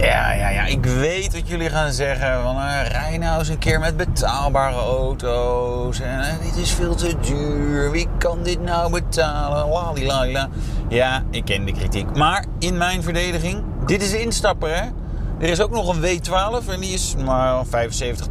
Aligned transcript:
Ja, 0.00 0.32
ja, 0.32 0.48
ja, 0.48 0.64
ik 0.64 0.84
weet 0.84 1.32
wat 1.32 1.48
jullie 1.48 1.70
gaan 1.70 1.92
zeggen. 1.92 2.42
Van, 2.42 2.56
uh, 2.56 2.80
rij 2.88 3.18
nou 3.18 3.38
eens 3.38 3.48
een 3.48 3.58
keer 3.58 3.80
met 3.80 3.96
betaalbare 3.96 4.76
auto's. 4.76 6.00
En 6.00 6.18
uh, 6.18 6.26
dit 6.42 6.56
is 6.56 6.72
veel 6.72 6.94
te 6.94 7.14
duur. 7.20 7.90
Wie 7.90 8.08
kan 8.18 8.42
dit 8.42 8.60
nou 8.60 8.90
betalen? 8.90 9.68
Lalila. 9.68 10.48
Ja, 10.88 11.22
ik 11.30 11.44
ken 11.44 11.64
de 11.64 11.72
kritiek. 11.72 12.16
Maar 12.16 12.44
in 12.58 12.76
mijn 12.76 13.02
verdediging, 13.02 13.64
dit 13.86 14.02
is 14.02 14.10
de 14.10 14.20
instapper, 14.20 14.76
hè? 14.76 14.88
Er 15.40 15.48
is 15.48 15.60
ook 15.60 15.70
nog 15.70 15.96
een 15.96 16.02
W12 16.02 16.68
en 16.68 16.80
die 16.80 16.92
is 16.92 17.14
maar 17.24 17.66
75, 17.66 18.26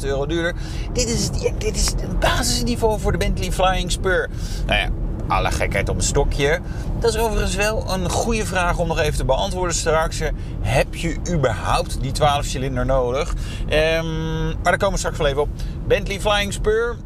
80.000 0.00 0.04
euro 0.04 0.26
duurder. 0.26 0.54
Dit 0.92 1.08
is, 1.08 1.30
dit 1.58 1.76
is 1.76 1.86
het 1.86 2.18
basisniveau 2.18 3.00
voor 3.00 3.12
de 3.12 3.18
Bentley 3.18 3.52
Flying 3.52 3.92
Spur. 3.92 4.30
Nou 4.66 4.80
ja, 4.80 4.88
alle 5.30 5.50
gekheid 5.50 5.88
op 5.88 5.96
een 5.96 6.02
stokje. 6.02 6.60
Dat 6.98 7.14
is 7.14 7.20
overigens 7.20 7.54
wel 7.54 7.84
een 7.92 8.10
goede 8.10 8.46
vraag 8.46 8.78
om 8.78 8.88
nog 8.88 8.98
even 8.98 9.16
te 9.16 9.24
beantwoorden 9.24 9.74
straks. 9.74 10.20
Heb 10.60 10.94
je 10.94 11.16
überhaupt 11.30 12.00
die 12.00 12.12
12 12.12 12.44
cilinder 12.44 12.86
nodig? 12.86 13.34
Um, 13.68 14.44
maar 14.44 14.62
daar 14.62 14.76
komen 14.76 14.92
we 14.92 14.98
straks 14.98 15.18
wel 15.18 15.26
even 15.26 15.42
op. 15.42 15.48
Bentley 15.86 16.20
Flying 16.20 16.52
Spur. 16.52 16.96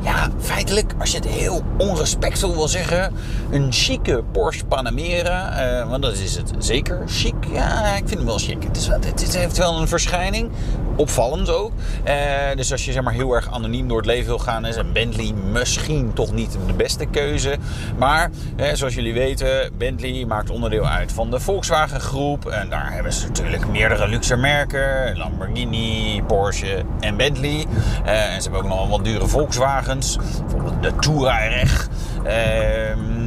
Ja, 0.00 0.30
feitelijk, 0.38 0.92
als 0.98 1.10
je 1.10 1.16
het 1.16 1.26
heel 1.26 1.62
onrespectvol 1.78 2.54
wil 2.54 2.68
zeggen, 2.68 3.12
een 3.50 3.72
chique 3.72 4.22
Porsche 4.32 4.64
Panamera. 4.64 5.66
Uh, 5.80 5.90
want 5.90 6.02
dat 6.02 6.12
is 6.12 6.36
het 6.36 6.52
zeker. 6.58 7.02
Chic, 7.06 7.33
ja, 7.54 7.96
ik 7.96 8.02
vind 8.06 8.14
hem 8.14 8.24
wel 8.24 8.38
chic. 8.38 8.62
Het, 8.62 8.76
is, 8.76 8.86
het, 8.86 9.36
heeft 9.36 9.56
wel 9.56 9.80
een 9.80 9.88
verschijning. 9.88 10.50
Opvallend 10.96 11.50
ook. 11.50 11.72
Uh, 12.06 12.14
dus 12.56 12.72
als 12.72 12.84
je 12.84 12.92
zeg 12.92 13.02
maar, 13.02 13.12
heel 13.12 13.34
erg 13.34 13.50
anoniem 13.50 13.88
door 13.88 13.96
het 13.96 14.06
leven 14.06 14.26
wil 14.26 14.38
gaan, 14.38 14.66
is 14.66 14.76
een 14.76 14.92
Bentley 14.92 15.32
misschien 15.52 16.12
toch 16.12 16.32
niet 16.32 16.56
de 16.66 16.72
beste 16.72 17.06
keuze. 17.06 17.56
Maar 17.98 18.30
uh, 18.56 18.66
zoals 18.72 18.94
jullie 18.94 19.14
weten, 19.14 19.72
Bentley 19.78 20.24
maakt 20.24 20.50
onderdeel 20.50 20.86
uit 20.86 21.12
van 21.12 21.30
de 21.30 21.40
Volkswagen 21.40 22.00
groep. 22.00 22.46
En 22.46 22.68
daar 22.68 22.92
hebben 22.92 23.12
ze 23.12 23.26
natuurlijk 23.26 23.68
meerdere 23.68 24.08
luxe 24.08 24.36
merken: 24.36 25.16
Lamborghini, 25.16 26.22
Porsche 26.26 26.82
en 27.00 27.16
Bentley. 27.16 27.66
en 28.04 28.42
ze 28.42 28.50
hebben 28.50 28.60
ook 28.60 28.78
nog 28.78 28.88
wat 28.88 29.04
dure 29.04 29.26
Volkswagens, 29.26 30.16
bijvoorbeeld 30.40 30.82
de 30.82 30.92
Touareg. 30.96 31.88
Ehm 32.24 33.23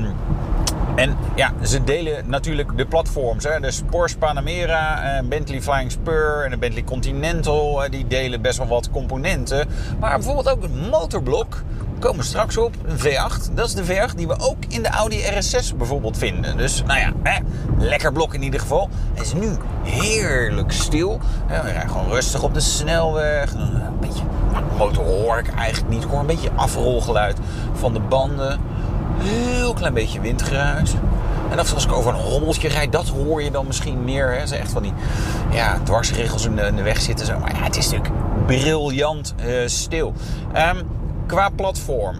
en 0.97 1.17
ja, 1.35 1.53
ze 1.63 1.83
delen 1.83 2.29
natuurlijk 2.29 2.77
de 2.77 2.85
platforms. 2.85 3.43
Hè. 3.43 3.59
Dus 3.59 3.81
Porsche 3.89 4.17
Panamera, 4.17 5.21
Bentley 5.29 5.61
Flying 5.61 5.91
Spur 5.91 6.43
en 6.43 6.51
de 6.51 6.57
Bentley 6.57 6.83
Continental. 6.83 7.89
Die 7.89 8.07
delen 8.07 8.41
best 8.41 8.57
wel 8.57 8.67
wat 8.67 8.91
componenten. 8.91 9.67
Maar 9.99 10.15
bijvoorbeeld 10.15 10.49
ook 10.49 10.61
het 10.61 10.89
motorblok. 10.89 11.63
Komen 11.99 12.17
we 12.17 12.23
straks 12.23 12.57
op. 12.57 12.75
Een 12.85 12.97
V8. 12.97 13.53
Dat 13.53 13.67
is 13.67 13.73
de 13.73 13.85
V8 13.85 14.15
die 14.15 14.27
we 14.27 14.39
ook 14.39 14.57
in 14.67 14.83
de 14.83 14.89
Audi 14.89 15.21
RS6 15.21 15.75
bijvoorbeeld 15.77 16.17
vinden. 16.17 16.57
Dus 16.57 16.83
nou 16.85 16.99
ja, 16.99 17.11
hè, 17.23 17.39
lekker 17.77 18.11
blok 18.11 18.33
in 18.33 18.43
ieder 18.43 18.59
geval. 18.59 18.89
Het 19.13 19.25
is 19.25 19.33
nu 19.33 19.47
heerlijk 19.83 20.71
stil. 20.71 21.19
we 21.47 21.71
rijden 21.71 21.89
gewoon 21.89 22.09
rustig 22.09 22.43
op 22.43 22.53
de 22.53 22.59
snelweg. 22.59 23.53
Een 23.53 23.99
beetje, 23.99 24.23
motor 24.77 25.03
hoor 25.03 25.37
ik 25.37 25.47
eigenlijk 25.53 25.93
niet. 25.93 26.03
Ik 26.03 26.09
hoor 26.09 26.19
een 26.19 26.25
beetje 26.25 26.51
afrolgeluid 26.55 27.37
van 27.73 27.93
de 27.93 27.99
banden 27.99 28.59
heel 29.19 29.73
klein 29.73 29.93
beetje 29.93 30.21
windgeruis. 30.21 30.93
En 31.49 31.59
als 31.59 31.85
ik 31.85 31.91
over 31.91 32.13
een 32.13 32.19
hobbeltje 32.19 32.67
rijd, 32.67 32.91
dat 32.91 33.07
hoor 33.07 33.43
je 33.43 33.51
dan 33.51 33.67
misschien 33.67 34.03
meer. 34.03 34.37
Hè. 34.37 34.47
Ze 34.47 34.55
echt 34.55 34.71
van 34.71 34.83
die 34.83 34.93
ja, 35.51 35.79
dwarsregels 35.83 36.45
in 36.45 36.55
de, 36.55 36.61
in 36.61 36.75
de 36.75 36.81
weg 36.81 37.01
zitten. 37.01 37.25
Zo. 37.25 37.39
Maar 37.39 37.55
ja, 37.55 37.63
het 37.63 37.77
is 37.77 37.89
natuurlijk 37.89 38.13
briljant 38.45 39.35
uh, 39.45 39.67
stil. 39.67 40.13
Um, 40.55 40.87
qua 41.25 41.49
platform. 41.49 42.15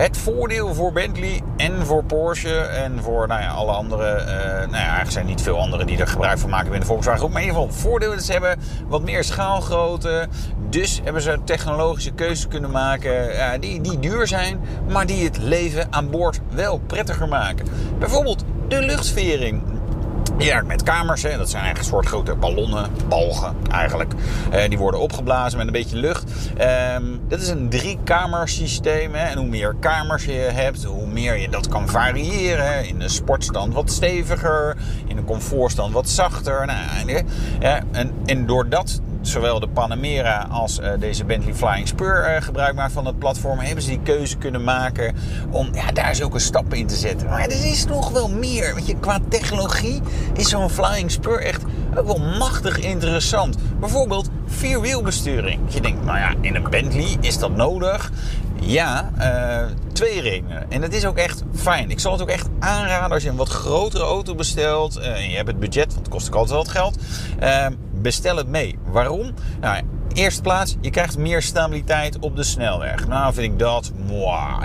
Het 0.00 0.16
voordeel 0.16 0.74
voor 0.74 0.92
Bentley 0.92 1.40
en 1.56 1.86
voor 1.86 2.04
Porsche 2.04 2.58
en 2.58 3.02
voor 3.02 3.26
nou 3.26 3.40
ja, 3.40 3.50
alle 3.50 3.72
andere... 3.72 4.18
Uh, 4.20 4.26
nou 4.26 4.70
ja, 4.70 4.78
eigenlijk 4.78 5.10
zijn 5.10 5.26
niet 5.26 5.42
veel 5.42 5.58
anderen 5.58 5.86
die 5.86 5.98
er 5.98 6.06
gebruik 6.06 6.38
van 6.38 6.50
maken 6.50 6.68
binnen 6.70 6.88
Volkswagen 6.88 7.20
groep. 7.20 7.32
Maar 7.32 7.42
in 7.42 7.48
ieder 7.48 7.62
geval, 7.62 7.78
voordeel 7.80 8.12
is 8.12 8.26
ze 8.26 8.32
hebben 8.32 8.58
wat 8.88 9.02
meer 9.02 9.24
schaalgrootte. 9.24 10.28
Dus 10.68 11.00
hebben 11.04 11.22
ze 11.22 11.38
technologische 11.44 12.12
keuzes 12.12 12.48
kunnen 12.48 12.70
maken 12.70 13.34
uh, 13.34 13.50
die, 13.60 13.80
die 13.80 13.98
duur 13.98 14.26
zijn, 14.26 14.60
maar 14.88 15.06
die 15.06 15.24
het 15.24 15.38
leven 15.38 15.86
aan 15.90 16.10
boord 16.10 16.40
wel 16.48 16.80
prettiger 16.86 17.28
maken. 17.28 17.66
Bijvoorbeeld 17.98 18.44
de 18.68 18.82
luchtvering. 18.82 19.62
Ja, 20.40 20.62
met 20.62 20.82
kamers, 20.82 21.22
hè. 21.22 21.36
dat 21.36 21.50
zijn 21.50 21.62
eigenlijk 21.62 21.78
een 21.78 21.84
soort 21.84 22.06
grote 22.06 22.34
ballonnen, 22.34 22.90
balgen 23.08 23.54
eigenlijk. 23.70 24.12
Eh, 24.50 24.68
die 24.68 24.78
worden 24.78 25.00
opgeblazen 25.00 25.58
met 25.58 25.66
een 25.66 25.72
beetje 25.72 25.96
lucht. 25.96 26.32
Ehm, 26.56 27.04
dit 27.28 27.42
is 27.42 27.48
een 27.48 27.68
drie-kamersysteem. 27.68 29.14
En 29.14 29.38
hoe 29.38 29.46
meer 29.46 29.74
kamers 29.80 30.24
je 30.24 30.32
hebt, 30.32 30.84
hoe 30.84 31.06
meer 31.06 31.36
je 31.38 31.48
dat 31.48 31.68
kan 31.68 31.88
variëren. 31.88 32.88
In 32.88 32.98
de 32.98 33.08
sportstand 33.08 33.74
wat 33.74 33.90
steviger, 33.90 34.76
in 35.06 35.16
de 35.16 35.24
comfortstand 35.24 35.92
wat 35.92 36.08
zachter. 36.08 36.66
Nou, 36.66 37.24
ja, 37.60 37.82
en, 37.90 38.12
en 38.26 38.46
doordat 38.46 39.00
zowel 39.20 39.60
de 39.60 39.68
Panamera 39.68 40.46
als 40.50 40.78
uh, 40.78 40.88
deze 40.98 41.24
Bentley 41.24 41.54
Flying 41.54 41.88
Spur 41.88 42.34
uh, 42.34 42.42
gebruik 42.42 42.74
maakt 42.74 42.92
van 42.92 43.06
het 43.06 43.18
platform, 43.18 43.58
hebben 43.58 43.84
ze 43.84 43.90
die 43.90 44.00
keuze 44.02 44.36
kunnen 44.36 44.64
maken 44.64 45.14
om 45.50 45.68
ja, 45.72 45.92
daar 45.92 46.14
zulke 46.14 46.38
stappen 46.38 46.78
in 46.78 46.86
te 46.86 46.96
zetten. 46.96 47.28
Maar 47.28 47.42
er 47.42 47.66
is 47.66 47.84
nog 47.84 48.10
wel 48.10 48.28
meer. 48.28 48.74
Weet 48.74 48.86
je, 48.86 48.96
qua 48.96 49.18
technologie 49.28 50.00
is 50.34 50.48
zo'n 50.48 50.70
Flying 50.70 51.10
Spur 51.10 51.40
echt 51.40 51.62
wel 51.94 52.20
machtig 52.38 52.78
interessant. 52.78 53.56
Bijvoorbeeld 53.80 54.28
vierwielbesturing. 54.46 55.60
Je 55.68 55.80
denkt, 55.80 56.04
nou 56.04 56.18
ja, 56.18 56.34
in 56.40 56.54
een 56.54 56.70
Bentley 56.70 57.16
is 57.20 57.38
dat 57.38 57.56
nodig. 57.56 58.10
Ja, 58.62 59.10
uh, 59.18 59.76
twee 59.92 60.20
redenen. 60.20 60.70
En 60.70 60.82
het 60.82 60.94
is 60.94 61.04
ook 61.04 61.16
echt 61.16 61.42
fijn. 61.54 61.90
Ik 61.90 62.00
zal 62.00 62.12
het 62.12 62.22
ook 62.22 62.28
echt 62.28 62.48
aanraden 62.58 63.12
als 63.12 63.22
je 63.22 63.28
een 63.28 63.36
wat 63.36 63.48
grotere 63.48 64.04
auto 64.04 64.34
bestelt. 64.34 64.96
En 64.96 65.30
je 65.30 65.36
hebt 65.36 65.48
het 65.48 65.58
budget, 65.58 65.86
want 65.86 65.98
het 65.98 66.08
kost 66.08 66.28
ook 66.28 66.34
altijd 66.34 66.56
wat 66.56 66.68
geld. 66.68 66.98
Uh, 67.42 67.66
bestel 68.02 68.36
het 68.36 68.48
mee. 68.48 68.78
Waarom? 68.86 69.30
Nou, 69.60 69.82
Eerste 70.14 70.42
plaats, 70.42 70.76
je 70.80 70.90
krijgt 70.90 71.18
meer 71.18 71.42
stabiliteit 71.42 72.18
op 72.18 72.36
de 72.36 72.42
snelweg. 72.42 73.08
Nou 73.08 73.34
vind 73.34 73.52
ik 73.52 73.58
dat, 73.58 73.92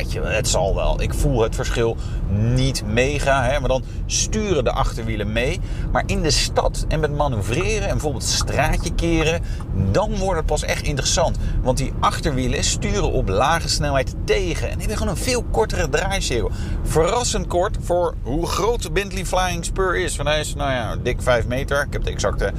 je, 0.07 0.21
het 0.21 0.47
zal 0.47 0.75
wel. 0.75 1.01
Ik 1.01 1.13
voel 1.13 1.41
het 1.41 1.55
verschil 1.55 1.97
niet 2.29 2.83
mega. 2.85 3.43
Hè, 3.43 3.59
maar 3.59 3.69
dan 3.69 3.83
sturen 4.05 4.63
de 4.63 4.71
achterwielen 4.71 5.31
mee. 5.31 5.59
Maar 5.91 6.03
in 6.05 6.21
de 6.21 6.31
stad 6.31 6.85
en 6.87 6.99
met 6.99 7.15
manoeuvreren 7.15 7.83
en 7.83 7.91
bijvoorbeeld 7.91 8.23
straatje 8.23 8.93
keren... 8.93 9.41
dan 9.91 10.15
wordt 10.17 10.37
het 10.37 10.45
pas 10.45 10.63
echt 10.63 10.83
interessant. 10.83 11.37
Want 11.63 11.77
die 11.77 11.93
achterwielen 11.99 12.63
sturen 12.63 13.11
op 13.11 13.27
lage 13.27 13.69
snelheid 13.69 14.15
tegen. 14.23 14.69
En 14.69 14.79
hebben 14.79 14.97
gewoon 14.97 15.13
een 15.13 15.23
veel 15.23 15.43
kortere 15.43 15.89
draaicirkel. 15.89 16.51
Verrassend 16.83 17.47
kort 17.47 17.77
voor 17.81 18.15
hoe 18.23 18.47
groot 18.47 18.81
de 18.81 18.91
Bentley 18.91 19.25
Flying 19.25 19.65
Spur 19.65 19.95
is. 19.95 20.15
Van 20.15 20.25
hij 20.25 20.39
is, 20.39 20.55
nou 20.55 20.71
ja, 20.71 20.95
dik 20.95 21.21
5 21.21 21.47
meter. 21.47 21.81
Ik 21.81 21.93
heb 21.93 22.03
de 22.03 22.11
exacte 22.11 22.51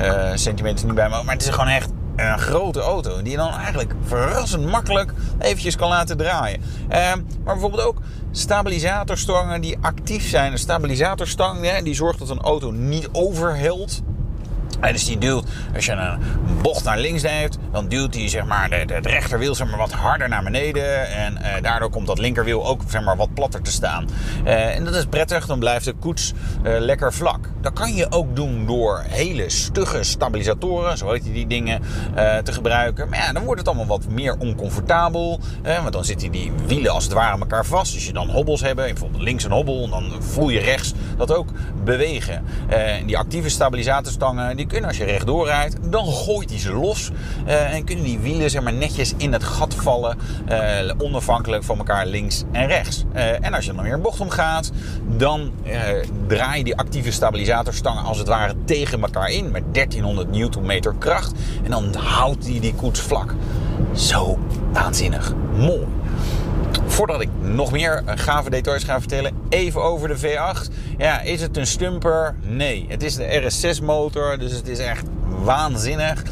uh, 0.00 0.30
centimeter 0.34 0.86
niet 0.86 0.94
bij 0.94 1.08
me. 1.08 1.22
Maar 1.22 1.34
het 1.34 1.42
is 1.42 1.50
gewoon 1.50 1.68
echt 1.68 1.90
een 2.16 2.38
grote 2.38 2.80
auto. 2.80 3.22
Die 3.22 3.36
dan 3.36 3.54
eigenlijk 3.54 3.94
verrassend 4.04 4.66
makkelijk 4.66 5.12
eventjes 5.38 5.76
kan 5.76 5.88
laten 5.88 6.16
draaien. 6.16 6.60
Uh, 6.60 6.88
maar 7.44 7.54
bijvoorbeeld 7.54 7.82
ook 7.82 7.96
stabilisatorstangen 8.30 9.60
die 9.60 9.78
actief 9.80 10.28
zijn. 10.28 10.52
Een 10.52 10.58
stabilisatorstang 10.58 11.80
die 11.82 11.94
zorgt 11.94 12.18
dat 12.18 12.28
een 12.28 12.40
auto 12.40 12.70
niet 12.70 13.08
overhelt. 13.12 14.02
En 14.82 14.92
dus 14.92 15.04
die 15.04 15.18
duwt, 15.18 15.46
als 15.74 15.86
je 15.86 15.92
een 15.92 16.18
bocht 16.62 16.84
naar 16.84 16.98
links 16.98 17.22
neemt, 17.22 17.58
dan 17.72 17.88
duwt 17.88 18.14
hij 18.14 18.28
zeg 18.28 18.44
maar, 18.44 18.70
de, 18.70 18.94
het 18.94 19.06
rechterwiel 19.06 19.54
zeg 19.54 19.68
maar, 19.68 19.78
wat 19.78 19.92
harder 19.92 20.28
naar 20.28 20.42
beneden. 20.42 21.08
En 21.08 21.36
eh, 21.36 21.62
daardoor 21.62 21.90
komt 21.90 22.06
dat 22.06 22.18
linkerwiel 22.18 22.66
ook 22.66 22.82
zeg 22.88 23.02
maar, 23.02 23.16
wat 23.16 23.34
platter 23.34 23.62
te 23.62 23.70
staan. 23.70 24.08
Eh, 24.44 24.76
en 24.76 24.84
dat 24.84 24.94
is 24.94 25.06
prettig, 25.06 25.46
dan 25.46 25.58
blijft 25.58 25.84
de 25.84 25.92
koets 25.92 26.32
eh, 26.62 26.72
lekker 26.78 27.12
vlak. 27.12 27.48
Dat 27.60 27.72
kan 27.72 27.94
je 27.94 28.06
ook 28.10 28.36
doen 28.36 28.66
door 28.66 29.04
hele 29.08 29.50
stugge 29.50 30.02
stabilisatoren, 30.02 30.98
zo 30.98 31.10
heet 31.10 31.24
die 31.24 31.46
dingen, 31.46 31.82
eh, 32.14 32.38
te 32.38 32.52
gebruiken. 32.52 33.08
Maar 33.08 33.18
ja, 33.18 33.32
dan 33.32 33.44
wordt 33.44 33.60
het 33.60 33.68
allemaal 33.68 33.86
wat 33.86 34.08
meer 34.08 34.36
oncomfortabel. 34.38 35.40
want 35.62 35.92
dan 35.92 36.04
zitten 36.04 36.30
die 36.30 36.52
wielen 36.66 36.92
als 36.92 37.04
het 37.04 37.12
ware 37.12 37.32
aan 37.32 37.40
elkaar 37.40 37.66
vast. 37.66 37.94
Als 37.94 38.06
je 38.06 38.12
dan 38.12 38.30
hobbels 38.30 38.60
hebt, 38.60 38.76
bijvoorbeeld 38.76 39.22
links 39.22 39.44
een 39.44 39.50
hobbel, 39.50 39.88
dan 39.88 40.12
voel 40.18 40.48
je 40.48 40.60
rechts 40.60 40.92
dat 41.16 41.34
ook 41.34 41.48
bewegen. 41.84 42.44
die 43.06 43.18
actieve 43.18 43.48
stabilisatorstangen, 43.48 44.56
die 44.56 44.66
kunnen 44.72 44.88
als 44.88 44.98
je 44.98 45.04
rechtdoor 45.04 45.46
rijdt, 45.46 45.76
dan 45.82 46.06
gooit 46.06 46.50
hij 46.50 46.58
ze 46.58 46.72
los. 46.72 47.10
Uh, 47.46 47.74
en 47.74 47.84
kunnen 47.84 48.04
die 48.04 48.18
wielen 48.18 48.50
zeg 48.50 48.62
maar, 48.62 48.72
netjes 48.72 49.12
in 49.16 49.32
het 49.32 49.44
gat 49.44 49.74
vallen, 49.74 50.18
uh, 50.48 50.90
onafhankelijk 50.98 51.64
van 51.64 51.78
elkaar 51.78 52.06
links 52.06 52.44
en 52.52 52.66
rechts. 52.66 53.04
Uh, 53.14 53.44
en 53.44 53.54
als 53.54 53.64
je 53.64 53.72
dan 53.72 53.84
weer 53.84 53.92
een 53.92 54.02
bocht 54.02 54.20
omgaat, 54.20 54.70
dan 55.06 55.52
draai 56.26 56.58
je 56.58 56.64
die 56.64 56.76
actieve 56.76 57.10
stabilisatorstangen 57.10 58.02
als 58.02 58.18
het 58.18 58.28
ware 58.28 58.54
tegen 58.64 59.02
elkaar 59.02 59.30
in 59.30 59.50
met 59.50 59.62
1300 59.72 60.30
Newtonmeter 60.30 60.94
kracht. 60.98 61.32
En 61.64 61.70
dan 61.70 61.94
houdt 61.94 62.44
die 62.44 62.60
die 62.60 62.74
koets 62.74 63.00
vlak. 63.00 63.34
Zo 63.94 64.38
waanzinnig 64.72 65.34
mooi. 65.56 65.86
Voordat 67.02 67.20
ik 67.20 67.28
nog 67.40 67.72
meer 67.72 68.02
gave 68.06 68.50
details 68.50 68.84
ga 68.84 68.98
vertellen, 68.98 69.32
even 69.48 69.82
over 69.82 70.08
de 70.08 70.18
V8. 70.18 70.72
Ja, 70.98 71.20
is 71.20 71.40
het 71.40 71.56
een 71.56 71.66
stumper? 71.66 72.34
Nee. 72.40 72.86
Het 72.88 73.02
is 73.02 73.14
de 73.14 73.50
RS6 73.50 73.84
motor, 73.84 74.38
dus 74.38 74.52
het 74.52 74.68
is 74.68 74.78
echt 74.78 75.06
waanzinnig. 75.26 76.22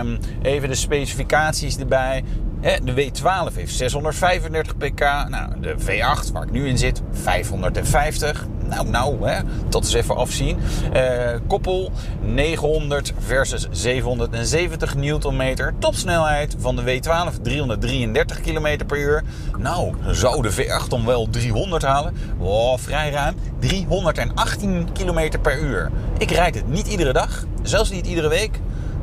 Um, 0.00 0.18
even 0.42 0.68
de 0.68 0.74
specificaties 0.74 1.78
erbij. 1.78 2.24
De 2.60 2.92
W12 2.94 3.54
heeft 3.54 3.74
635 3.74 4.76
pk. 4.76 5.00
Nou, 5.28 5.60
de 5.60 5.74
V8, 5.78 6.32
waar 6.32 6.42
ik 6.42 6.50
nu 6.50 6.68
in 6.68 6.78
zit, 6.78 7.02
550. 7.12 8.46
Nou, 8.68 8.88
nou, 8.88 9.28
hè, 9.28 9.40
tot 9.68 9.84
eens 9.84 9.92
even 9.92 10.16
afzien. 10.16 10.58
Uh, 10.94 11.02
koppel 11.46 11.92
900 12.20 13.12
versus 13.18 13.68
770 13.70 14.94
Newtonmeter. 14.94 15.74
Topsnelheid 15.78 16.56
van 16.58 16.76
de 16.76 16.82
W12 16.82 17.42
333 17.42 18.40
km 18.40 18.86
per 18.86 18.98
uur. 18.98 19.24
Nou, 19.58 19.94
zou 20.10 20.42
de 20.42 20.52
V8 20.52 20.88
dan 20.88 21.04
wel 21.04 21.28
300 21.30 21.82
halen? 21.82 22.14
Wow, 22.38 22.78
vrij 22.78 23.10
ruim. 23.10 23.34
318 23.58 24.88
km 24.92 25.38
per 25.42 25.58
uur. 25.58 25.90
Ik 26.18 26.30
rijd 26.30 26.54
het 26.54 26.68
niet 26.68 26.86
iedere 26.86 27.12
dag, 27.12 27.44
zelfs 27.62 27.90
niet 27.90 28.06
iedere 28.06 28.28
week. 28.28 28.60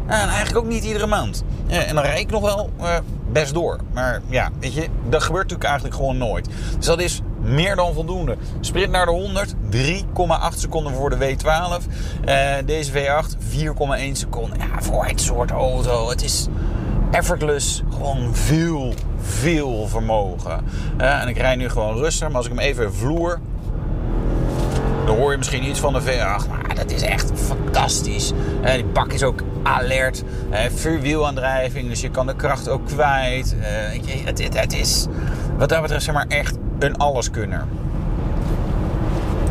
En 0.07 0.27
eigenlijk 0.27 0.57
ook 0.57 0.65
niet 0.65 0.83
iedere 0.83 1.06
maand. 1.07 1.44
En 1.68 1.95
dan 1.95 2.03
rijd 2.03 2.19
ik 2.19 2.31
nog 2.31 2.41
wel 2.41 2.69
uh, 2.79 2.95
best 3.31 3.53
door. 3.53 3.79
Maar 3.94 4.21
ja, 4.29 4.50
weet 4.59 4.73
je, 4.73 4.88
dat 5.09 5.23
gebeurt 5.23 5.44
natuurlijk 5.44 5.69
eigenlijk 5.69 5.95
gewoon 5.95 6.18
nooit. 6.18 6.50
Dus 6.77 6.85
dat 6.85 7.00
is 7.00 7.21
meer 7.45 7.75
dan 7.75 7.94
voldoende. 7.94 8.38
Sprint 8.59 8.92
naar 8.92 9.06
de 9.06 9.12
100, 9.12 9.56
3,8 9.71 10.57
seconden 10.57 10.94
voor 10.94 11.09
de 11.09 11.18
W12. 11.18 11.83
Uh, 12.25 12.56
deze 12.65 12.92
V8, 12.92 13.38
4,1 13.39 14.12
seconden. 14.12 14.57
Ja, 14.57 14.81
voor 14.81 15.06
het 15.06 15.21
soort 15.21 15.51
auto. 15.51 16.09
Het 16.09 16.24
is 16.24 16.47
effortless. 17.12 17.81
Gewoon 17.89 18.36
veel, 18.36 18.94
veel 19.21 19.88
vermogen. 19.88 20.65
Uh, 21.01 21.21
en 21.21 21.27
ik 21.27 21.38
rijd 21.38 21.57
nu 21.57 21.69
gewoon 21.69 21.97
rustig. 21.97 22.27
Maar 22.27 22.38
als 22.38 22.45
ik 22.45 22.51
hem 22.51 22.62
even 22.62 22.94
vloer, 22.94 23.39
dan 25.06 25.15
hoor 25.15 25.31
je 25.31 25.38
misschien 25.38 25.63
iets 25.63 25.80
van 25.80 25.94
de 25.94 26.01
V8. 26.01 26.50
Maar 26.50 26.75
dat 26.75 26.92
is 26.92 27.01
echt 27.01 27.31
fantastisch. 27.36 28.31
die 28.74 28.86
bak 28.86 29.13
is 29.13 29.24
ook 29.24 29.39
alert. 29.63 30.24
Vuurwielaandrijving, 30.75 31.89
dus 31.89 32.01
je 32.01 32.09
kan 32.09 32.27
de 32.27 32.36
kracht 32.36 32.69
ook 32.69 32.86
kwijt. 32.86 33.56
Het, 33.59 34.39
het, 34.44 34.59
het 34.59 34.74
is 34.74 35.07
wat 35.57 35.69
dat 35.69 35.81
betreft 35.81 36.03
zeg 36.03 36.13
maar 36.13 36.27
echt 36.27 36.57
een 36.80 36.98
alleskunner. 36.98 37.63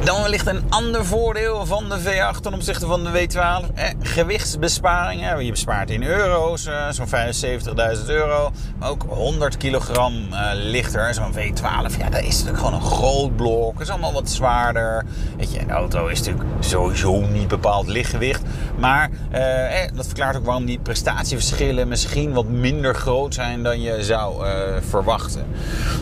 Dan 0.05 0.23
wellicht 0.23 0.47
een 0.47 0.63
ander 0.69 1.05
voordeel 1.05 1.67
van 1.67 1.89
de 1.89 2.01
V8 2.01 2.41
ten 2.41 2.55
opzichte 2.55 2.87
van 2.87 3.05
de 3.05 3.11
W12. 3.11 3.75
Eh, 3.75 3.89
gewichtsbesparingen. 4.01 5.45
Je 5.45 5.51
bespaart 5.51 5.91
in 5.91 6.03
euro's, 6.03 6.67
eh, 6.67 6.91
zo'n 6.91 7.07
75.000 7.07 8.09
euro. 8.09 8.53
Maar 8.79 8.89
ook 8.89 9.03
100 9.09 9.57
kilogram 9.57 10.13
eh, 10.31 10.51
lichter. 10.53 11.15
Zo'n 11.15 11.33
V12, 11.33 11.99
ja, 11.99 12.11
dat 12.11 12.23
is 12.23 12.39
natuurlijk 12.39 12.59
gewoon 12.59 12.75
een 12.75 12.81
groot 12.81 13.37
blok. 13.37 13.73
Dat 13.73 13.83
is 13.83 13.91
allemaal 13.91 14.13
wat 14.13 14.31
zwaarder. 14.31 15.05
Weet 15.37 15.53
je, 15.53 15.61
een 15.61 15.71
auto 15.71 16.07
is 16.07 16.19
natuurlijk 16.19 16.45
sowieso 16.61 17.21
niet 17.21 17.49
bepaald 17.49 17.87
lichtgewicht. 17.87 18.43
Maar 18.79 19.11
eh, 19.31 19.83
eh, 19.83 19.91
dat 19.95 20.07
verklaart 20.07 20.37
ook 20.37 20.45
waarom 20.45 20.65
die 20.65 20.79
prestatieverschillen 20.79 21.89
misschien 21.89 22.33
wat 22.33 22.49
minder 22.49 22.95
groot 22.95 23.35
zijn 23.35 23.63
dan 23.63 23.81
je 23.81 24.03
zou 24.03 24.47
verwachten. 24.89 25.47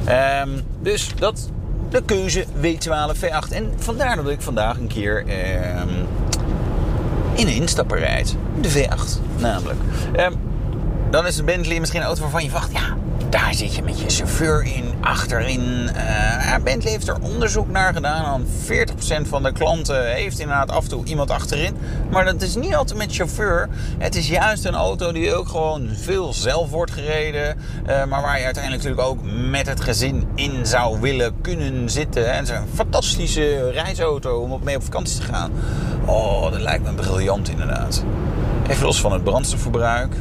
Ehm, 0.05 0.49
dus 0.81 1.15
dat 1.15 1.51
de 1.93 2.03
keuze 2.03 2.45
W12 2.45 3.17
V8. 3.17 3.53
En 3.53 3.73
vandaar 3.77 4.17
dat 4.17 4.29
ik 4.29 4.41
vandaag 4.41 4.79
een 4.79 4.87
keer 4.87 5.27
eh, 5.27 5.81
in 7.35 7.47
een 7.47 7.55
instapper 7.55 7.99
rijd. 7.99 8.37
De 8.61 8.71
V8 8.71 9.41
namelijk. 9.41 9.81
Eh, 10.13 10.27
dan 11.11 11.27
is 11.27 11.37
de 11.37 11.43
Bentley 11.43 11.81
misschien 11.81 12.01
een 12.01 12.07
auto 12.07 12.23
waarvan 12.23 12.45
je 12.45 12.51
wacht, 12.51 12.73
ja, 12.73 12.97
daar 13.33 13.55
zit 13.55 13.75
je 13.75 13.83
met 13.83 14.01
je 14.01 14.09
chauffeur 14.09 14.63
in, 14.63 14.95
achterin. 15.01 15.91
Uh, 15.97 16.55
Bentley 16.65 16.93
heeft 16.93 17.09
er 17.09 17.21
onderzoek 17.21 17.69
naar 17.69 17.93
gedaan. 17.95 18.45
40% 18.45 18.47
van 19.23 19.43
de 19.43 19.53
klanten 19.53 20.15
heeft 20.15 20.39
inderdaad 20.39 20.71
af 20.71 20.83
en 20.83 20.89
toe 20.89 21.05
iemand 21.05 21.31
achterin. 21.31 21.77
Maar 22.11 22.25
dat 22.25 22.43
is 22.43 22.55
niet 22.55 22.75
altijd 22.75 22.99
met 22.99 23.15
chauffeur. 23.15 23.69
Het 23.99 24.15
is 24.17 24.29
juist 24.29 24.65
een 24.65 24.75
auto 24.75 25.13
die 25.13 25.35
ook 25.35 25.49
gewoon 25.49 25.89
veel 25.93 26.33
zelf 26.33 26.71
wordt 26.71 26.91
gereden. 26.91 27.57
Uh, 27.87 28.05
maar 28.05 28.23
waar 28.23 28.39
je 28.39 28.45
uiteindelijk 28.45 28.85
natuurlijk 28.85 29.09
ook 29.09 29.19
met 29.51 29.67
het 29.67 29.81
gezin 29.81 30.29
in 30.35 30.67
zou 30.67 31.01
willen 31.01 31.41
kunnen 31.41 31.91
zitten. 31.91 32.33
En 32.33 32.39
het 32.39 32.49
is 32.49 32.57
een 32.57 32.69
fantastische 32.75 33.71
reisauto 33.71 34.41
om 34.41 34.53
op 34.53 34.65
mee 34.65 34.77
op 34.77 34.83
vakantie 34.83 35.21
te 35.21 35.27
gaan. 35.27 35.51
Oh, 36.05 36.51
dat 36.51 36.61
lijkt 36.61 36.85
me 36.85 36.93
briljant 36.93 37.49
inderdaad. 37.49 38.05
Even 38.69 38.87
los 38.87 39.01
van 39.01 39.13
het 39.13 39.25
brandstofverbruik. 39.25 40.15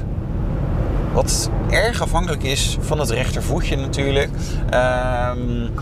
Wat 1.14 1.50
erg 1.70 2.02
afhankelijk 2.02 2.44
is 2.44 2.78
van 2.80 3.00
het 3.00 3.10
rechtervoetje 3.10 3.76
natuurlijk. 3.76 4.30
Um, 4.74 5.74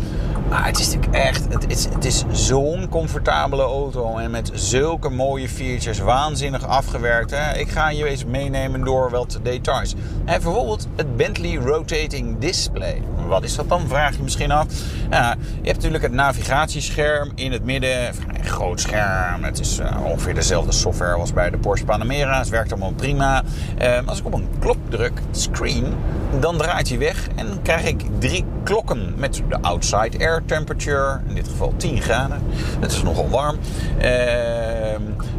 maar 0.50 0.66
het 0.66 0.80
is 0.80 0.94
natuurlijk 0.94 1.24
echt, 1.24 1.46
het 1.50 1.66
is, 1.72 1.86
het 1.86 2.06
is 2.06 2.24
zo'n 2.32 2.90
comfortabele 2.90 3.62
auto 3.62 4.18
en 4.18 4.32
met 4.32 4.52
zulke 4.54 5.10
mooie 5.10 5.50
features, 5.50 6.00
waanzinnig 6.00 6.68
afgewerkt. 6.68 7.32
Hè? 7.32 7.58
Ik 7.58 7.70
ga 7.70 7.90
je 7.90 8.08
eens 8.08 8.26
meenemen 8.26 8.84
door 8.84 9.10
wat 9.10 9.40
details. 9.44 9.94
En 10.26 10.42
bijvoorbeeld 10.42 10.88
het 10.96 11.18
Bentley 11.18 11.56
Rotating 11.56 12.40
Display. 12.40 13.02
Wat 13.28 13.44
is 13.44 13.56
dat 13.56 13.70
dan, 13.70 13.88
vraag 13.88 14.16
je 14.16 14.24
misschien 14.24 14.52
af. 14.52 14.68
Ja, 15.10 15.36
je 15.40 15.68
hebt 15.68 15.76
natuurlijk 15.76 16.04
het 16.04 16.14
navigatiescherm 16.14 17.32
in 17.36 17.52
het 17.52 17.64
midden. 17.64 18.14
Groot 18.44 18.80
scherm. 18.80 19.44
Het 19.44 19.60
is 19.60 19.80
uh, 19.80 20.06
ongeveer 20.06 20.36
dezelfde 20.36 20.72
software 20.72 21.14
als 21.14 21.34
bij 21.34 21.50
de 21.50 21.58
Porsche 21.58 21.86
Panamera. 21.86 22.38
Het 22.38 22.50
werkt 22.50 22.72
allemaal 22.72 22.94
prima. 22.94 23.44
Uh, 23.82 23.98
als 24.06 24.20
ik 24.20 24.26
op 24.26 24.34
een 24.34 24.48
klok 24.60 24.78
druk, 24.90 25.22
screen, 25.32 25.96
dan 26.40 26.58
draait 26.58 26.90
hij 26.90 26.98
weg. 26.98 27.28
En 27.36 27.62
krijg 27.62 27.86
ik 27.86 28.02
drie 28.20 28.46
klokken 28.64 29.14
met 29.18 29.42
de 29.50 29.62
outside 29.62 30.18
air 30.20 30.42
temperature. 30.46 31.20
In 31.28 31.36
dit 31.36 31.48
geval 31.48 31.74
10 31.78 32.02
graden. 32.02 32.42
Het 32.80 32.92
is 32.92 33.04
nogal 33.04 33.30
warm. 33.30 33.58
Uh, 34.02 34.06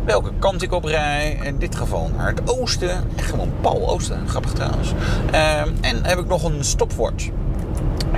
welke 0.05 0.31
kant 0.39 0.63
ik 0.63 0.73
op 0.73 0.85
rij. 0.85 1.39
In 1.43 1.59
dit 1.59 1.77
geval 1.77 2.11
naar 2.17 2.29
het 2.29 2.59
oosten. 2.59 3.05
Echt 3.17 3.31
gewoon 3.31 3.53
pal 3.61 3.89
oosten. 3.89 4.29
Grappig 4.29 4.53
trouwens. 4.53 4.93
en 5.81 6.05
heb 6.05 6.19
ik 6.19 6.27
nog 6.27 6.45
een 6.45 6.65
stopwatch. 6.65 7.31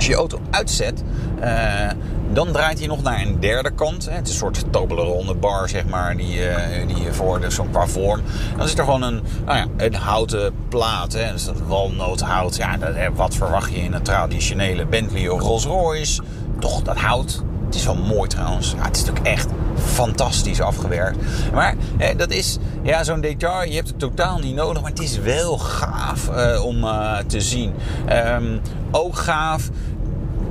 Als 0.03 0.11
je 0.11 0.17
auto 0.17 0.39
uitzet, 0.49 1.03
uh, 1.43 1.89
dan 2.33 2.51
draait 2.51 2.79
hij 2.79 2.87
nog 2.87 3.03
naar 3.03 3.21
een 3.21 3.39
derde 3.39 3.71
kant. 3.71 4.09
Het 4.09 4.27
is 4.27 4.33
een 4.33 4.39
soort 4.39 4.65
Toblerone 4.69 5.33
bar, 5.33 5.69
zeg 5.69 5.85
maar, 5.85 6.17
die, 6.17 6.49
uh, 6.49 6.55
die 6.87 7.11
voor, 7.11 7.39
zo'n 7.47 7.71
qua 7.71 7.87
vorm. 7.87 8.21
Dan 8.57 8.67
zit 8.67 8.77
er 8.77 8.83
gewoon 8.83 9.01
een, 9.01 9.23
nou 9.45 9.57
ja, 9.57 9.65
een 9.77 9.95
houten 9.95 10.53
plaat. 10.69 11.13
Hè. 11.13 11.31
Dus 11.31 11.45
dat 11.45 11.59
walnoothout. 11.67 12.55
Ja, 12.55 12.77
dat, 12.77 12.95
wat 13.15 13.35
verwacht 13.35 13.71
je 13.71 13.77
in 13.77 13.93
een 13.93 14.01
traditionele 14.01 14.85
Bentley 14.85 15.29
of 15.29 15.41
Rolls 15.41 15.65
Royce? 15.65 16.21
Toch 16.59 16.81
dat 16.81 16.97
hout. 16.97 17.43
Het 17.65 17.75
is 17.75 17.85
wel 17.85 17.95
mooi 17.95 18.29
trouwens. 18.29 18.75
Het 18.77 18.95
is 18.95 19.05
natuurlijk 19.05 19.35
echt 19.35 19.47
fantastisch 19.75 20.61
afgewerkt. 20.61 21.17
Maar 21.53 21.75
dat 22.17 22.31
is 22.31 22.57
ja, 22.81 23.03
zo'n 23.03 23.21
detail. 23.21 23.69
Je 23.69 23.75
hebt 23.75 23.87
het 23.87 23.99
totaal 23.99 24.39
niet 24.39 24.55
nodig. 24.55 24.81
Maar 24.81 24.91
het 24.91 25.01
is 25.01 25.17
wel 25.17 25.57
gaaf 25.57 26.29
uh, 26.29 26.65
om 26.65 26.85
te 27.27 27.41
zien. 27.41 27.73
Um, 28.09 28.61
ook 28.91 29.15
gaaf 29.15 29.69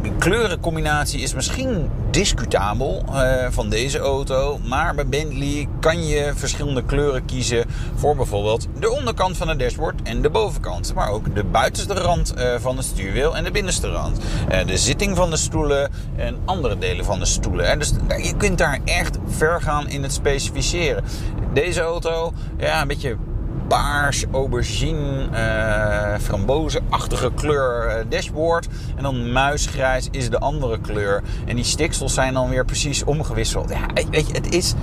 de 0.02 0.12
kleurencombinatie 0.18 1.20
is 1.20 1.34
misschien 1.34 1.90
discutabel 2.10 3.04
uh, 3.08 3.46
van 3.50 3.68
deze 3.68 3.98
auto. 3.98 4.58
Maar 4.64 4.94
bij 4.94 5.06
Bentley 5.06 5.68
kan 5.80 6.06
je 6.06 6.32
verschillende 6.34 6.84
kleuren 6.84 7.24
kiezen 7.24 7.64
voor 7.94 8.16
bijvoorbeeld 8.16 8.68
de 8.78 8.90
onderkant 8.90 9.36
van 9.36 9.48
het 9.48 9.58
dashboard 9.58 10.02
en 10.02 10.22
de 10.22 10.30
bovenkant. 10.30 10.94
Maar 10.94 11.10
ook 11.10 11.34
de 11.34 11.44
buitenste 11.44 11.94
rand 11.94 12.34
uh, 12.38 12.54
van 12.58 12.76
het 12.76 12.86
stuurwiel 12.86 13.36
en 13.36 13.44
de 13.44 13.50
binnenste 13.50 13.90
rand. 13.90 14.18
Uh, 14.50 14.66
de 14.66 14.76
zitting 14.76 15.16
van 15.16 15.30
de 15.30 15.36
stoelen 15.36 15.90
en 16.16 16.36
andere 16.44 16.78
delen 16.78 17.04
van 17.04 17.18
de 17.18 17.26
stoelen. 17.26 17.66
En 17.66 17.78
dus 17.78 17.92
je 18.22 18.36
kunt 18.36 18.58
daar 18.58 18.80
echt 18.84 19.18
ver 19.26 19.62
gaan 19.62 19.88
in 19.88 20.02
het 20.02 20.12
specificeren. 20.12 21.04
Deze 21.52 21.80
auto, 21.80 22.32
ja, 22.58 22.80
een 22.80 22.88
beetje 22.88 23.16
paars, 23.66 24.24
aubergine, 24.32 25.28
uh, 25.32 26.18
frambozenachtige 26.20 27.30
kleur 27.34 27.86
uh, 27.86 27.94
dashboard. 28.08 28.68
En 28.96 29.02
dan 29.02 29.32
muisgrijs 29.32 30.08
is 30.10 30.30
de 30.30 30.38
andere 30.38 30.80
kleur. 30.80 31.22
En 31.46 31.56
die 31.56 31.64
stiksels 31.64 32.14
zijn 32.14 32.34
dan 32.34 32.48
weer 32.48 32.64
precies 32.64 33.04
omgewisseld. 33.04 33.70
Ja, 33.70 34.04
weet 34.10 34.26
je, 34.26 34.34
het 34.34 34.54
is... 34.54 34.74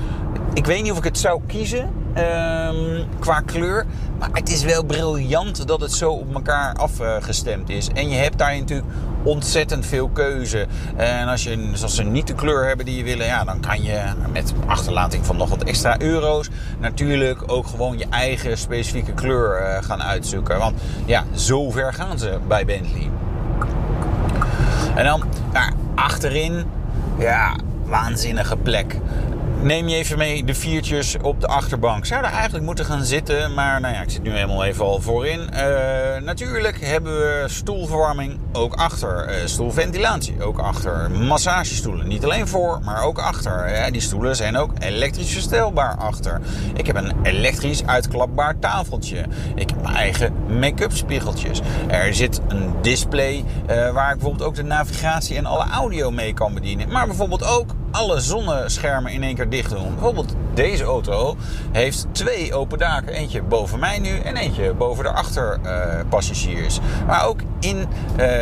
Ik 0.53 0.65
weet 0.65 0.83
niet 0.83 0.91
of 0.91 0.98
ik 0.98 1.03
het 1.03 1.17
zou 1.17 1.41
kiezen 1.48 1.89
um, 2.20 3.06
qua 3.20 3.40
kleur. 3.40 3.86
Maar 4.20 4.30
het 4.34 4.50
is 4.50 4.64
wel 4.64 4.84
briljant 4.84 5.68
dat 5.68 5.82
het 5.82 5.92
zo 5.92 6.12
op 6.12 6.34
elkaar 6.34 6.76
afgestemd 6.76 7.70
is. 7.70 7.90
En 7.94 8.10
je 8.10 8.16
hebt 8.16 8.38
daar 8.38 8.58
natuurlijk 8.58 8.88
ontzettend 9.24 9.86
veel 9.86 10.10
keuze. 10.10 10.68
En 10.96 11.28
als, 11.28 11.44
je, 11.44 11.72
als 11.82 11.96
ze 11.96 12.04
niet 12.04 12.28
de 12.28 12.34
kleur 12.34 12.68
hebben 12.68 12.86
die 12.86 12.98
je 12.98 13.04
willen, 13.04 13.26
ja, 13.26 13.44
dan 13.44 13.60
kan 13.60 13.84
je 13.84 14.02
met 14.32 14.54
achterlating 14.66 15.26
van 15.26 15.38
nog 15.38 15.50
wat 15.50 15.64
extra 15.64 16.02
euro's 16.02 16.50
natuurlijk 16.80 17.52
ook 17.52 17.68
gewoon 17.68 17.98
je 17.98 18.06
eigen 18.10 18.58
specifieke 18.58 19.14
kleur 19.14 19.62
uh, 19.62 19.84
gaan 19.84 20.04
uitzoeken. 20.04 20.58
Want 20.58 20.80
ja, 21.06 21.24
zo 21.36 21.72
ver 21.72 21.94
gaan 21.94 22.20
ze 22.20 22.38
bij 22.48 22.66
Bentley. 22.66 23.10
En 24.96 25.06
dan 25.06 25.24
ja, 25.54 25.70
achterin, 25.96 26.66
ja, 27.18 27.56
waanzinnige 27.86 28.58
plek 28.58 28.96
neem 29.62 29.88
je 29.88 29.96
even 29.96 30.18
mee 30.18 30.44
de 30.44 30.56
viertjes 30.56 31.18
op 31.22 31.42
de 31.42 31.48
achterbank. 31.48 32.06
Zou 32.06 32.24
er 32.24 32.32
eigenlijk 32.32 32.66
moeten 32.66 32.86
gaan 32.86 33.04
zitten, 33.04 33.54
maar 33.54 33.82
nou 33.82 33.94
ja, 33.94 34.01
ik 34.01 34.10
zit 34.10 34.24
nu 34.24 34.32
helemaal 34.32 34.63
even 34.63 34.86
al 34.86 35.01
voorin. 35.01 35.39
Uh, 35.39 36.22
natuurlijk 36.24 36.82
hebben 36.82 37.18
we 37.18 37.44
stoelverwarming 37.48 38.39
ook 38.54 38.74
achter. 38.74 39.30
Uh, 39.30 39.46
stoelventilatie 39.46 40.44
ook 40.44 40.60
achter. 40.60 41.12
Massagestoelen, 41.12 42.08
niet 42.08 42.24
alleen 42.24 42.48
voor, 42.48 42.80
maar 42.84 43.04
ook 43.04 43.20
achter. 43.20 43.92
Die 43.92 44.01
stoelen 44.01 44.36
zijn 44.36 44.58
ook 44.58 44.72
elektrisch 44.80 45.34
verstelbaar 45.34 45.98
achter. 45.98 46.42
Ik 46.74 46.86
heb 46.86 46.96
een 46.96 47.13
elektrisch 47.24 47.86
uitklapbaar 47.86 48.60
tafeltje. 48.60 49.25
Ik 49.56 49.70
heb 49.70 49.82
mijn 49.82 49.96
eigen 49.96 50.34
make-up 50.60 50.92
spiegeltjes. 50.94 51.62
Er 51.88 52.13
zit 52.13 52.42
een 52.48 52.74
display 52.82 53.36
uh, 53.70 53.92
waar 53.92 54.12
ik 54.12 54.18
bijvoorbeeld 54.18 54.50
ook 54.50 54.56
de 54.56 54.63
navigatie 54.63 55.38
en 55.38 55.46
alle 55.46 55.66
audio 55.72 56.12
mee 56.12 56.34
kan 56.34 56.54
bedienen. 56.54 56.92
Maar 56.92 57.08
bijvoorbeeld 57.08 57.46
ook 57.46 57.75
alle 57.91 58.19
zonneschermen 58.19 59.12
in 59.12 59.24
één 59.24 59.36
keer 59.36 59.50
dicht 59.50 59.69
doen. 59.69 59.93
Bijvoorbeeld 59.93 60.36
deze 60.53 60.84
auto 60.84 61.38
heeft 61.72 62.05
twee 62.12 62.53
open 62.53 62.77
daken. 62.77 63.13
Eentje 63.13 63.41
boven 63.41 63.79
mij 63.79 64.00
nu 64.00 64.19
en 64.19 64.38
eentje 64.38 64.74
boven 64.74 65.03
de 65.03 65.10
achterpassagiers. 65.10 66.79
Maar 67.08 67.25
ook 67.25 67.39
in 67.60 67.77
uh, 67.77 67.86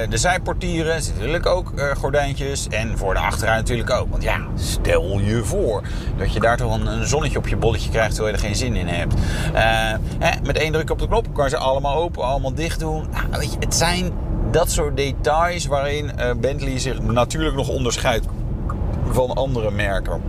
de 0.10 0.18
zijportieren 0.18 1.02
zitten 1.02 1.16
natuurlijk 1.16 1.46
ook 1.46 1.72
uh, 1.76 1.92
gordijntjes. 1.96 2.68
En 2.68 2.98
voor 2.98 3.14
de 3.14 3.20
achterruit 3.20 3.60
natuurlijk 3.60 3.90
ook. 3.90 4.10
Want 4.10 4.24
ja, 4.24 4.40
stel 4.56 5.20
je 5.20 5.44
voor 5.44 5.82
dat 6.18 6.34
je 6.34 6.40
daar 6.40 6.58
toch 6.58 6.80
een, 6.80 7.08
zonnetje 7.08 7.38
op 7.38 7.48
je 7.48 7.58
bolletje 7.58 7.90
krijgt 7.90 8.16
terwijl 8.16 8.36
je 8.36 8.42
er 8.42 8.48
geen 8.48 8.56
zin 8.56 8.76
in 8.76 8.88
hebt. 8.88 9.14
Hè, 10.20 10.42
met 10.44 10.58
één 10.58 10.72
druk 10.72 10.90
op 10.90 11.00
de 11.00 11.08
knop 11.08 11.34
kan 11.34 11.50
ze 11.50 11.58
allemaal 11.58 11.96
open, 11.96 12.24
allemaal 12.24 12.54
dicht 12.54 12.80
doen. 12.80 13.08
Nou, 13.12 13.26
weet 13.32 13.52
je, 13.52 13.58
het 13.60 13.76
zijn 13.76 14.12
dat 14.52 14.72
soort 14.72 14.98
details 14.98 15.66
waarin 15.66 16.12
Bentley 16.38 16.80
zich 16.80 17.02
natuurlijk 17.02 17.56
nog 17.56 17.68
onderscheidt 17.68 18.26
van 19.18 19.34
andere 19.34 19.72
merken. 19.72 20.22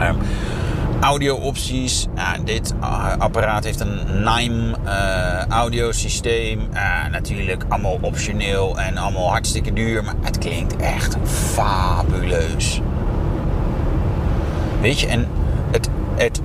Um, 0.00 0.16
audio-opties. 1.00 2.06
Ja, 2.14 2.36
dit 2.44 2.74
uh, 2.80 3.16
apparaat 3.18 3.64
heeft 3.64 3.80
een 3.80 4.00
NIME 4.24 4.74
uh, 4.84 5.46
audiosysteem. 5.46 6.68
Uh, 6.72 7.08
natuurlijk 7.10 7.64
allemaal 7.68 7.98
optioneel 8.00 8.78
en 8.78 8.96
allemaal 8.96 9.30
hartstikke 9.30 9.72
duur. 9.72 10.04
Maar 10.04 10.14
het 10.20 10.38
klinkt 10.38 10.76
echt 10.76 11.16
fabuleus. 11.24 12.80
Weet 14.80 15.00
je, 15.00 15.06
en 15.06 15.26
het, 15.70 15.88
het 16.14 16.40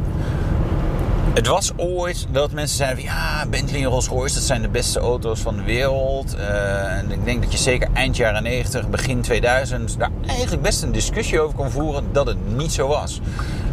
het 1.34 1.48
was 1.48 1.72
ooit 1.78 2.28
dat 2.32 2.52
mensen 2.52 2.78
zeiden 2.78 3.04
van 3.04 3.14
ja, 3.14 3.46
Bentley 3.50 3.82
en 3.82 3.88
Rolls-Royce 3.88 4.34
dat 4.34 4.44
zijn 4.44 4.62
de 4.62 4.70
beste 4.70 5.00
auto's 5.00 5.40
van 5.40 5.56
de 5.56 5.64
wereld. 5.64 6.36
Uh, 6.36 6.98
en 6.98 7.12
ik 7.12 7.26
denk 7.26 7.42
dat 7.42 7.52
je 7.52 7.58
zeker 7.58 7.90
eind 7.94 8.18
jaren 8.18 8.44
90, 8.44 8.90
begin 8.90 9.22
2000 9.22 10.00
daar 10.00 10.12
eigenlijk 10.28 10.62
best 10.62 10.84
een 10.84 10.92
discussie 10.92 11.40
over 11.40 11.56
kon 11.56 11.72
voeren 11.72 12.04
dat 12.12 12.28
het 12.28 12.56
niet 12.56 12.72
zo 12.72 12.88
was. 12.88 13.20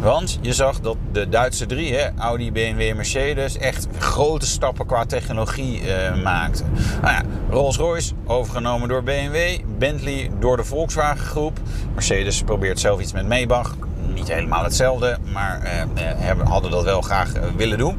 Want 0.01 0.39
je 0.41 0.53
zag 0.53 0.79
dat 0.79 0.97
de 1.11 1.29
Duitse 1.29 1.65
drie, 1.65 1.95
hè, 1.95 2.09
Audi, 2.17 2.51
BMW 2.51 2.81
en 2.81 2.95
Mercedes, 2.95 3.57
echt 3.57 3.87
grote 3.97 4.45
stappen 4.45 4.85
qua 4.85 5.05
technologie 5.05 5.81
uh, 5.81 6.23
maakten. 6.23 6.65
Nou 7.01 7.13
ja, 7.13 7.23
Rolls-Royce 7.49 8.13
overgenomen 8.25 8.87
door 8.87 9.03
BMW, 9.03 9.59
Bentley 9.77 10.31
door 10.39 10.57
de 10.57 10.63
Volkswagen 10.63 11.25
groep. 11.25 11.59
Mercedes 11.93 12.43
probeert 12.43 12.79
zelf 12.79 12.99
iets 12.99 13.13
met 13.13 13.27
Maybach 13.27 13.75
niet 14.19 14.27
helemaal 14.33 14.63
hetzelfde, 14.63 15.17
maar 15.33 15.61
uh, 15.63 16.47
hadden 16.49 16.71
dat 16.71 16.83
wel 16.83 17.01
graag 17.01 17.35
uh, 17.35 17.43
willen 17.55 17.77
doen. 17.77 17.97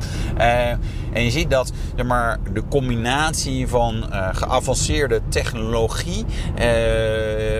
En 1.13 1.25
je 1.25 1.31
ziet 1.31 1.51
dat 1.51 1.73
zeg 1.97 2.07
maar, 2.07 2.39
de 2.53 2.63
combinatie 2.69 3.69
van 3.69 4.05
geavanceerde 4.33 5.21
technologie 5.29 6.25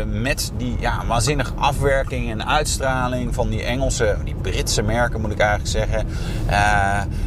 met 0.07 0.53
die 0.57 0.77
ja, 0.81 1.07
waanzinnige 1.07 1.53
afwerking 1.55 2.31
en 2.31 2.47
uitstraling 2.47 3.35
van 3.35 3.49
die 3.49 3.63
Engelse, 3.63 4.17
die 4.25 4.35
Britse 4.35 4.83
merken 4.83 5.21
moet 5.21 5.33
ik 5.33 5.39
eigenlijk 5.39 5.71
zeggen. 5.71 6.07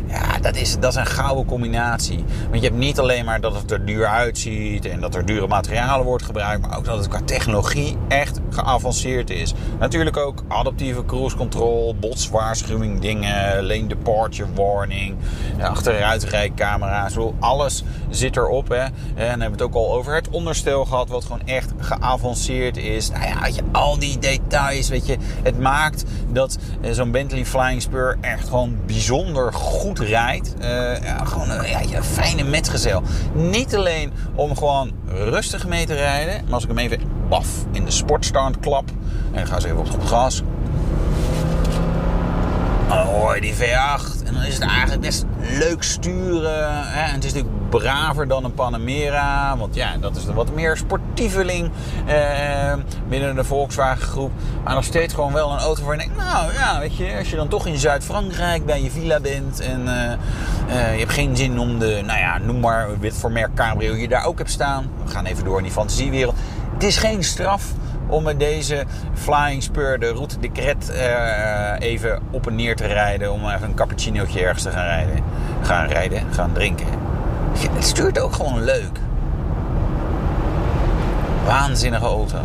ja, 0.08 0.40
dat 0.42 0.56
is, 0.56 0.80
dat 0.80 0.92
is 0.92 0.98
een 0.98 1.06
gouden 1.06 1.46
combinatie. 1.46 2.24
Want 2.50 2.62
je 2.62 2.68
hebt 2.68 2.80
niet 2.80 3.00
alleen 3.00 3.26
maar 3.26 3.42
dat 3.42 3.56
het 3.56 3.72
er 3.72 3.86
duur 3.86 4.06
uitziet 4.06 4.86
en 4.86 5.00
dat 5.00 5.16
er 5.16 5.26
dure 5.26 5.48
materialen 5.48 6.06
wordt 6.06 6.24
gebruikt, 6.24 6.68
maar 6.68 6.78
ook 6.78 6.86
dat 6.86 6.98
het 6.98 7.08
qua 7.08 7.22
technologie 7.26 7.98
echt 8.08 8.40
geavanceerd 8.50 9.30
is. 9.30 9.54
Natuurlijk 9.80 10.18
ook 10.18 10.44
adaptieve 10.48 11.06
cruise 11.06 11.36
control, 11.36 11.96
botswaarschuwing 11.96 13.00
dingen, 13.00 13.66
lane 13.66 13.88
departure 13.88 14.50
warning, 14.56 15.16
achteruitrijcamera's, 16.14 17.16
alles 17.40 17.84
zit 18.10 18.38
erop. 18.38 18.70
Hè. 18.70 18.84
En 18.84 18.92
hebben 19.16 19.40
we 19.40 19.52
het 19.52 19.62
ook 19.62 19.74
al 19.74 19.94
over 19.94 20.16
het 20.16 20.30
onderstel 20.30 20.86
gehad, 20.86 21.10
wat 21.10 21.24
gewoon 21.24 21.46
echt 21.46 21.72
geavanceerd 21.78 22.78
is. 22.78 23.10
Nou 23.10 23.26
ja, 23.26 23.42
weet 23.42 23.56
je, 23.56 23.62
al 23.72 24.00
die 24.00 24.20
details, 24.20 24.90
weet 24.90 25.06
je, 25.06 25.18
het 25.44 25.60
maakt 25.60 26.04
dat 26.32 26.58
eh, 26.82 26.92
zo'n 26.92 27.12
Bentley 27.12 27.46
Flying 27.46 27.82
Spur 27.82 28.18
echt 28.22 28.48
gewoon 28.48 28.78
bijzonder 28.86 29.54
goed 29.54 30.00
rijdt. 30.00 30.54
Uh, 30.60 30.66
ja, 31.04 31.26
gewoon 31.26 31.50
een, 31.50 31.68
ja, 31.68 31.82
een 31.98 32.04
fijne 32.04 32.44
metgezel. 32.44 33.04
Niet 33.34 33.76
alleen 33.76 34.12
om 34.36 34.58
gewoon 34.58 34.92
rustig 35.06 35.68
mee 35.68 35.86
te 35.86 35.94
rijden, 35.94 36.44
maar 36.44 36.54
als 36.54 36.64
ik 36.64 36.70
hem 36.70 36.78
even 36.78 37.00
baf 37.30 37.48
in 37.72 37.86
de 37.86 37.92
sportstand 37.92 38.60
klap 38.60 38.90
en 39.32 39.48
gaan 39.48 39.62
ze 39.62 39.68
even 39.68 39.80
op 39.80 39.92
het 39.92 40.08
gas, 40.08 40.42
je 43.34 43.42
die 43.42 43.54
V8 43.54 44.26
en 44.26 44.34
dan 44.34 44.44
is 44.44 44.54
het 44.54 44.64
eigenlijk 44.64 45.02
best 45.02 45.26
leuk 45.40 45.84
sturen. 45.84 46.88
Hè? 46.88 47.04
En 47.04 47.14
het 47.14 47.24
is 47.24 47.34
natuurlijk 47.34 47.70
braver 47.70 48.28
dan 48.28 48.44
een 48.44 48.54
Panamera, 48.54 49.58
want 49.58 49.76
ja, 49.76 49.98
dat 49.98 50.16
is 50.16 50.26
wat 50.26 50.54
meer 50.54 50.78
sportieveling 50.78 51.72
eh, 52.06 52.74
binnen 53.10 53.36
de 53.36 53.44
Volkswagen 53.44 54.08
groep. 54.08 54.32
Maar 54.64 54.76
nog 54.76 54.84
steeds 54.84 55.14
gewoon 55.14 55.34
wel 55.34 55.52
een 55.52 55.60
auto 55.60 55.84
waar 55.84 55.96
je 55.96 56.00
denkt, 56.00 56.18
nou 56.18 56.54
ja, 56.54 56.80
weet 56.80 56.96
je, 56.96 57.16
als 57.18 57.30
je 57.30 57.36
dan 57.36 57.48
toch 57.48 57.68
in 57.68 57.78
Zuid-Frankrijk 57.78 58.66
bij 58.66 58.82
je 58.82 58.92
villa 58.92 59.20
bent 59.20 59.60
en 59.60 59.82
uh, 59.82 59.94
uh, 60.76 60.94
je 60.94 61.00
hebt 61.00 61.12
geen 61.12 61.38
zin 61.38 61.60
om 61.60 61.80
de, 61.80 62.02
nou 62.06 62.20
ja, 62.20 62.38
noem 62.38 62.60
maar 62.60 63.00
wit 63.00 63.18
voor 63.18 63.32
merk 63.32 63.54
cabrio 63.54 63.96
je 63.96 64.08
daar 64.08 64.26
ook 64.26 64.38
hebt 64.38 64.52
staan. 64.52 64.90
We 65.06 65.12
gaan 65.12 65.26
even 65.26 65.44
door 65.44 65.58
in 65.58 65.64
die 65.64 65.72
fantasiewereld. 65.72 66.36
Het 66.74 66.84
is 66.84 66.98
geen 66.98 67.24
straf 67.24 67.64
om 68.08 68.24
met 68.24 68.40
deze 68.40 68.86
Flying 69.14 69.64
Spur 69.64 70.00
de 70.00 70.10
route 70.10 70.40
de 70.40 70.52
Cret 70.52 70.92
uh, 70.96 71.80
even 71.80 72.20
op 72.32 72.48
en 72.48 72.56
neer 72.56 72.76
te 72.76 72.86
rijden. 72.86 73.32
Om 73.32 73.50
even 73.50 73.68
een 73.68 73.74
cappuccinootje 73.74 74.40
ergens 74.40 74.64
te 74.64 74.72
gaan 74.72 74.86
rijden. 74.86 75.24
Gaan 75.62 75.88
rijden, 75.88 76.24
gaan 76.32 76.52
drinken. 76.54 76.88
Het 77.72 77.86
stuurt 77.86 78.20
ook 78.20 78.34
gewoon 78.34 78.64
leuk. 78.64 79.00
Waanzinnige 81.46 82.06
auto. 82.06 82.38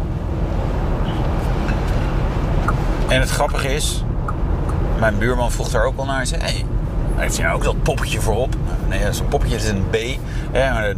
En 3.08 3.20
het 3.20 3.30
grappige 3.30 3.74
is, 3.74 4.04
mijn 4.98 5.18
buurman 5.18 5.52
vroeg 5.52 5.68
daar 5.68 5.84
ook 5.84 5.98
al 5.98 6.04
naar. 6.04 6.16
Hij 6.16 6.24
zei, 6.24 6.42
hey, 6.42 6.64
heeft 7.18 7.38
hij 7.38 7.52
ook 7.52 7.64
dat 7.64 7.82
poppetje 7.82 8.20
voorop? 8.20 8.56
Nee, 8.88 9.12
zo'n 9.12 9.28
poppetje 9.28 9.56
is 9.56 9.68
een 9.68 9.84
B. 9.90 9.96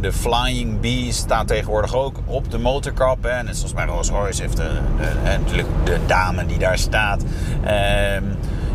De 0.01 0.13
Flying 0.13 0.79
B 0.79 1.11
staat 1.13 1.47
tegenwoordig 1.47 1.95
ook 1.95 2.15
op 2.25 2.51
de 2.51 2.57
motorkap. 2.57 3.25
En 3.25 3.45
net 3.45 3.57
zoals 3.57 3.73
bij 3.73 3.85
Rolls 3.85 4.09
Royce 4.09 4.41
heeft 4.41 4.57
de, 4.57 4.69
de, 4.97 5.09
natuurlijk 5.23 5.67
de 5.83 5.97
dame 6.05 6.45
die 6.45 6.57
daar 6.57 6.77
staat. 6.77 7.23
Ehm, 7.63 8.23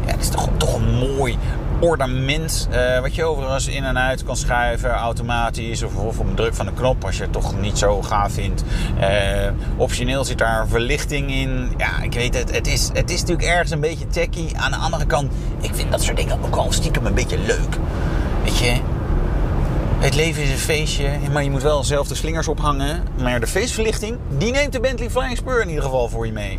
ja, 0.07 0.12
het 0.12 0.21
is 0.21 0.29
toch, 0.29 0.49
toch 0.57 0.75
een 0.75 0.95
mooi 0.95 1.38
ornament. 1.80 2.68
Uh, 2.71 3.00
wat 3.00 3.14
je 3.14 3.25
overigens 3.25 3.66
in 3.66 3.85
en 3.85 3.99
uit 3.99 4.25
kan 4.25 4.37
schuiven 4.37 4.90
automatisch. 4.90 5.83
Of, 5.83 5.97
of 5.97 6.18
op 6.18 6.37
druk 6.37 6.54
van 6.54 6.66
de 6.66 6.73
knop 6.73 7.04
als 7.04 7.16
je 7.16 7.23
het 7.23 7.33
toch 7.33 7.61
niet 7.61 7.78
zo 7.78 8.02
gaaf 8.02 8.33
vindt. 8.33 8.64
Uh, 9.00 9.06
optioneel 9.76 10.25
zit 10.25 10.38
daar 10.38 10.68
verlichting 10.68 11.30
in. 11.30 11.73
Ja, 11.76 12.02
ik 12.02 12.14
weet 12.14 12.38
het. 12.38 12.54
Het 12.54 12.66
is, 12.66 12.90
het 12.92 13.11
is 13.11 13.21
natuurlijk 13.21 13.49
ergens 13.49 13.71
een 13.71 13.80
beetje 13.80 14.06
techy. 14.06 14.49
Aan 14.56 14.71
de 14.71 14.76
andere 14.76 15.06
kant, 15.06 15.33
ik 15.61 15.75
vind 15.75 15.90
dat 15.90 16.02
soort 16.02 16.16
dingen 16.16 16.38
ook 16.45 16.56
al 16.56 16.73
stiekem 16.73 17.06
een 17.06 17.14
beetje 17.14 17.38
leuk. 17.38 17.76
Weet 18.45 18.59
je, 18.59 18.76
het 19.99 20.14
leven 20.14 20.42
is 20.42 20.50
een 20.50 20.59
feestje, 20.59 21.11
maar 21.33 21.45
je 21.45 21.50
moet 21.50 21.62
wel 21.62 21.85
zelf 21.85 22.09
de 22.09 22.14
slingers 22.14 22.49
ophangen. 22.49 23.02
Maar 23.23 23.40
de 23.40 23.47
feestverlichting, 23.47 24.18
die 24.28 24.52
neemt 24.52 24.73
de 24.73 24.80
Bentley 24.80 25.11
Flying 25.11 25.37
Spur 25.37 25.62
in 25.62 25.68
ieder 25.68 25.85
geval 25.85 26.09
voor 26.09 26.26
je 26.26 26.33
mee. 26.33 26.59